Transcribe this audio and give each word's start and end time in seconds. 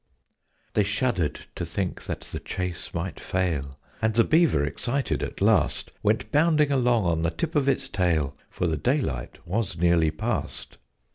They 0.73 0.81
shuddered 0.81 1.41
to 1.53 1.63
think 1.63 2.05
that 2.05 2.21
the 2.21 2.39
chase 2.39 2.91
might 2.91 3.19
fail, 3.19 3.77
And 4.01 4.15
the 4.15 4.23
Beaver, 4.23 4.65
excited 4.65 5.21
at 5.21 5.43
last, 5.43 5.91
Went 6.01 6.31
bounding 6.31 6.71
along 6.71 7.05
on 7.05 7.21
the 7.21 7.29
tip 7.29 7.53
of 7.53 7.69
its 7.69 7.87
tail, 7.87 8.35
For 8.49 8.65
the 8.65 8.77
daylight 8.77 9.37
was 9.45 9.77
nearly 9.77 10.09
past. 10.09 10.77